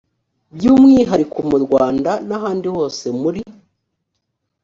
by 0.55 0.63
umwihariko 0.73 1.37
mu 1.49 1.57
rwanda 1.65 2.11
n 2.27 2.29
ahandi 2.37 2.67
hose 2.75 3.05
muri 3.21 3.41